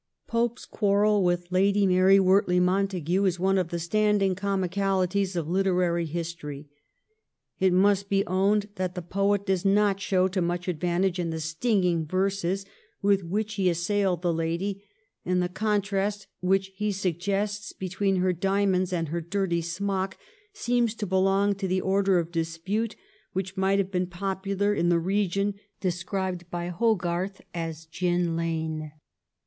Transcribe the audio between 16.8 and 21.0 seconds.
suggests between her diamonds and her dirty smock seems